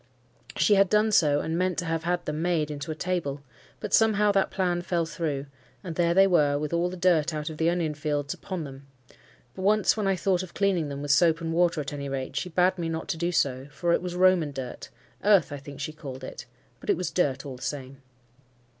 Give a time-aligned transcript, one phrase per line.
[0.57, 3.43] She had done so, and meant to have had them made into a table;
[3.79, 5.45] but somehow that plan fell through,
[5.83, 8.87] and there they were with all the dirt out of the onion field upon them;
[9.53, 12.35] but once when I thought of cleaning them with soap and water, at any rate,
[12.35, 15.93] she bade me not to do so, for it was Roman dirt—earth, I think, she
[15.93, 18.01] called it—but it was dirt all the same.